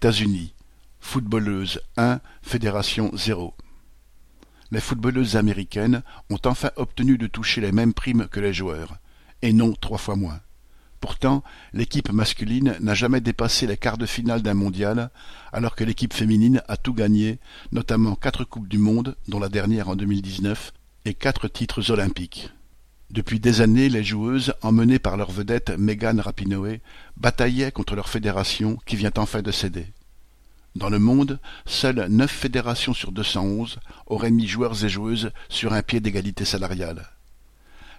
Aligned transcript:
États-Unis. 0.00 0.54
Footballeuse 0.98 1.82
1, 1.98 2.20
fédération 2.40 3.10
0. 3.12 3.52
Les 4.70 4.80
footballeuses 4.80 5.36
américaines 5.36 6.02
ont 6.30 6.38
enfin 6.46 6.70
obtenu 6.76 7.18
de 7.18 7.26
toucher 7.26 7.60
les 7.60 7.70
mêmes 7.70 7.92
primes 7.92 8.26
que 8.26 8.40
les 8.40 8.54
joueurs, 8.54 8.96
et 9.42 9.52
non 9.52 9.74
trois 9.78 9.98
fois 9.98 10.16
moins. 10.16 10.40
Pourtant, 11.00 11.44
l'équipe 11.74 12.10
masculine 12.10 12.78
n'a 12.80 12.94
jamais 12.94 13.20
dépassé 13.20 13.66
les 13.66 13.76
quarts 13.76 13.98
de 13.98 14.06
finale 14.06 14.40
d'un 14.40 14.54
mondial, 14.54 15.10
alors 15.52 15.76
que 15.76 15.84
l'équipe 15.84 16.14
féminine 16.14 16.62
a 16.66 16.78
tout 16.78 16.94
gagné, 16.94 17.38
notamment 17.70 18.14
quatre 18.14 18.44
Coupes 18.44 18.68
du 18.68 18.78
Monde, 18.78 19.18
dont 19.28 19.38
la 19.38 19.50
dernière 19.50 19.90
en 19.90 19.96
2019, 19.96 20.72
et 21.04 21.12
quatre 21.12 21.46
titres 21.46 21.90
olympiques. 21.90 22.50
Depuis 23.10 23.40
des 23.40 23.60
années, 23.60 23.88
les 23.88 24.04
joueuses, 24.04 24.54
emmenées 24.62 24.98
par 24.98 25.16
leur 25.16 25.30
vedette 25.30 25.70
Megan 25.70 26.20
Rapinoe, 26.20 26.78
bataillaient 27.16 27.72
contre 27.72 27.96
leur 27.96 28.08
fédération 28.08 28.78
qui 28.86 28.96
vient 28.96 29.12
enfin 29.16 29.42
de 29.42 29.50
céder. 29.50 29.86
Dans 30.76 30.88
le 30.88 31.00
monde, 31.00 31.40
seules 31.66 32.06
neuf 32.08 32.30
fédérations 32.30 32.94
sur 32.94 33.10
211 33.10 33.80
auraient 34.06 34.30
mis 34.30 34.46
joueurs 34.46 34.84
et 34.84 34.88
joueuses 34.88 35.32
sur 35.48 35.72
un 35.72 35.82
pied 35.82 36.00
d'égalité 36.00 36.44
salariale 36.44 37.10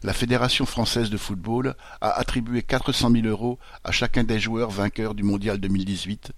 la 0.04 0.14
Fédération 0.14 0.66
française 0.66 1.10
de 1.10 1.18
football 1.18 1.76
a 2.02 2.10
attribué 2.12 2.64
400 2.64 3.12
000 3.12 3.28
euros 3.28 3.60
à 3.84 3.91
chacun 3.91 4.24
des 4.24 4.40
joueurs 4.40 4.72
vainqueurs 4.72 5.14
du 5.14 5.24
mondial 5.24 5.60
2018, 5.60 6.32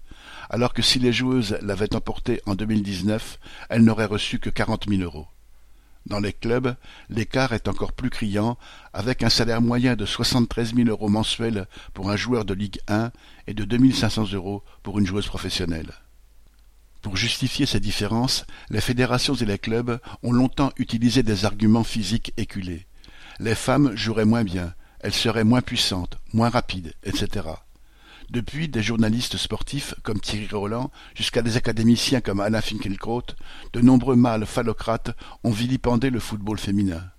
alors 0.50 0.74
que 0.74 0.82
si 0.82 1.00
les 1.00 1.14
joueuses 1.14 1.58
l'avaient 1.62 1.96
emporté 1.96 2.42
en 2.46 2.56
2019, 2.56 3.40
elles 3.70 3.84
n'auraient 3.84 4.06
reçu 4.06 4.40
que 4.40 4.50
40 4.50 4.90
000 4.90 5.02
euros. 5.02 5.28
Dans 6.06 6.20
les 6.20 6.34
clubs, 6.34 6.76
l'écart 7.10 7.54
est 7.54 7.68
encore 7.68 7.94
plus 7.94 8.10
criant, 8.10 8.58
avec 8.92 9.24
un 9.24 9.30
salaire 9.30 9.62
moyen 9.62 9.96
de 9.96 10.06
73 10.06 10.76
000 10.76 10.90
euros 10.90 11.10
mensuels 11.10 11.68
pour 11.94 12.12
un 12.12 12.16
joueur 12.16 12.44
de 12.46 12.54
Ligue 12.54 12.80
1 12.88 13.12
et 13.48 13.54
de 13.54 13.64
2 13.64 13.92
500 13.92 14.34
euros 14.34 14.64
pour 14.84 15.00
une 15.00 15.08
joueuse 15.08 15.28
professionnelle. 15.28 15.94
Pour 17.02 17.18
justifier 17.18 17.66
ces 17.66 17.80
différences, 17.80 18.46
les 18.70 18.82
fédérations 18.82 19.36
et 19.36 19.46
les 19.46 19.60
clubs 19.60 20.00
ont 20.24 20.32
longtemps 20.32 20.72
utilisé 20.78 21.24
des 21.24 21.46
arguments 21.46 21.84
physiques 21.84 22.34
éculés 22.38 22.88
les 23.40 23.56
femmes 23.56 23.96
joueraient 23.96 24.26
moins 24.26 24.44
bien, 24.44 24.74
elles 25.00 25.14
seraient 25.14 25.44
moins 25.44 25.62
puissantes, 25.62 26.18
moins 26.34 26.50
rapides, 26.50 26.94
etc. 27.04 27.48
Depuis, 28.34 28.68
des 28.68 28.82
journalistes 28.82 29.38
sportifs 29.38 29.94
comme 30.02 30.20
Thierry 30.20 30.48
Roland 30.52 30.90
jusqu'à 31.14 31.44
des 31.44 31.56
académiciens 31.56 32.20
comme 32.20 32.40
Alain 32.40 32.62
Finkielkraut, 32.62 33.28
de 33.74 33.80
nombreux 33.80 34.16
mâles 34.16 34.48
phallocrates 34.48 35.16
ont 35.44 35.52
vilipendé 35.52 36.10
le 36.10 36.20
football 36.20 36.58
féminin. 36.58 37.12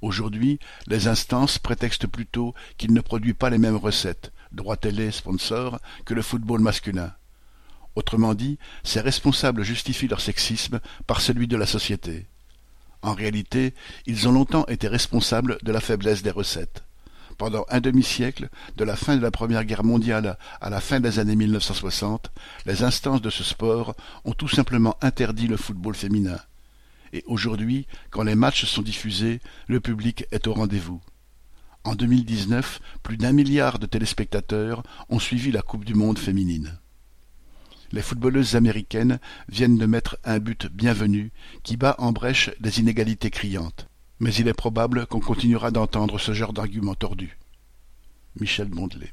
Aujourd'hui, 0.00 0.58
les 0.86 1.08
instances 1.08 1.58
prétextent 1.58 2.06
plutôt 2.06 2.54
qu'il 2.78 2.94
ne 2.94 3.02
produit 3.02 3.34
pas 3.34 3.50
les 3.50 3.58
mêmes 3.58 3.76
recettes, 3.76 4.32
droits 4.50 4.78
télé, 4.78 5.10
sponsors, 5.10 5.78
que 6.06 6.14
le 6.14 6.22
football 6.22 6.62
masculin. 6.62 7.12
Autrement 7.94 8.32
dit, 8.32 8.58
ces 8.82 9.02
responsables 9.02 9.62
justifient 9.62 10.08
leur 10.08 10.22
sexisme 10.22 10.80
par 11.06 11.20
celui 11.20 11.48
de 11.48 11.56
la 11.58 11.66
société. 11.66 12.28
En 13.02 13.12
réalité, 13.12 13.74
ils 14.06 14.26
ont 14.26 14.32
longtemps 14.32 14.64
été 14.68 14.88
responsables 14.88 15.58
de 15.62 15.72
la 15.72 15.80
faiblesse 15.80 16.22
des 16.22 16.30
recettes. 16.30 16.85
Pendant 17.38 17.66
un 17.68 17.80
demi-siècle, 17.80 18.48
de 18.76 18.84
la 18.84 18.96
fin 18.96 19.16
de 19.16 19.22
la 19.22 19.30
Première 19.30 19.64
Guerre 19.64 19.84
mondiale 19.84 20.38
à 20.60 20.70
la 20.70 20.80
fin 20.80 21.00
des 21.00 21.18
années 21.18 21.36
1960, 21.36 22.30
les 22.64 22.82
instances 22.82 23.20
de 23.20 23.30
ce 23.30 23.44
sport 23.44 23.94
ont 24.24 24.32
tout 24.32 24.48
simplement 24.48 24.96
interdit 25.02 25.46
le 25.46 25.56
football 25.56 25.94
féminin. 25.94 26.38
Et 27.12 27.22
aujourd'hui, 27.26 27.86
quand 28.10 28.22
les 28.22 28.34
matchs 28.34 28.64
sont 28.64 28.82
diffusés, 28.82 29.40
le 29.68 29.80
public 29.80 30.26
est 30.32 30.46
au 30.46 30.54
rendez-vous. 30.54 31.00
En 31.84 31.94
2019, 31.94 32.80
plus 33.02 33.16
d'un 33.16 33.32
milliard 33.32 33.78
de 33.78 33.86
téléspectateurs 33.86 34.82
ont 35.08 35.20
suivi 35.20 35.52
la 35.52 35.62
Coupe 35.62 35.84
du 35.84 35.94
monde 35.94 36.18
féminine 36.18 36.78
les 37.92 38.02
footballeuses 38.02 38.56
américaines 38.56 39.18
viennent 39.48 39.78
de 39.78 39.86
mettre 39.86 40.18
un 40.24 40.38
but 40.38 40.66
bienvenu 40.66 41.32
qui 41.62 41.76
bat 41.76 41.94
en 41.98 42.12
brèche 42.12 42.50
des 42.60 42.80
inégalités 42.80 43.30
criantes. 43.30 43.88
Mais 44.20 44.32
il 44.34 44.48
est 44.48 44.54
probable 44.54 45.06
qu'on 45.06 45.20
continuera 45.20 45.70
d'entendre 45.70 46.18
ce 46.18 46.32
genre 46.32 46.52
d'arguments 46.52 46.94
tordus. 46.94 47.38
Michel 48.40 48.68
Bondelet 48.68 49.12